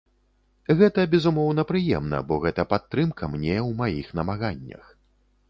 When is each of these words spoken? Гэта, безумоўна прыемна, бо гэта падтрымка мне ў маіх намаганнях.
Гэта, 0.77 1.03
безумоўна 1.11 1.65
прыемна, 1.73 2.23
бо 2.31 2.39
гэта 2.47 2.65
падтрымка 2.73 3.31
мне 3.35 3.53
ў 3.67 3.71
маіх 3.85 4.11
намаганнях. 4.23 4.83